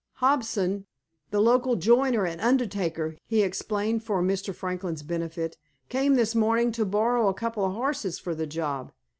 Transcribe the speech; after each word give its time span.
"Hobson—the 0.13 1.39
local 1.39 1.75
joiner 1.75 2.25
and 2.25 2.41
undertaker"—he 2.41 3.43
explained 3.43 4.03
for 4.03 4.23
Mr. 4.23 4.51
Franklin's 4.51 5.03
benefit—"came 5.03 6.15
this 6.15 6.33
morning 6.33 6.71
to 6.71 6.85
borrow 6.85 7.27
a 7.27 7.35
couple 7.35 7.63
of 7.65 7.73
horses 7.73 8.17
for 8.17 8.33
the 8.33 8.47
job. 8.47 8.93